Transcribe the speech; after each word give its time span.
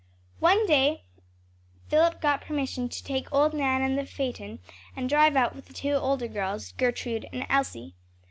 One 0.39 0.65
day 0.65 1.03
Philip 1.89 2.21
got 2.21 2.41
permission 2.41 2.89
to 2.89 3.03
take 3.03 3.31
old 3.31 3.53
Nan 3.53 3.83
and 3.83 3.99
the 3.99 4.05
phaeton 4.07 4.57
and 4.95 5.07
drive 5.07 5.35
out 5.35 5.55
with 5.55 5.65
the 5.67 5.73
two 5.75 5.93
older 5.93 6.27
girls, 6.27 6.71
Gertrude 6.71 7.27
and 7.31 7.45
Elsie. 7.51 7.93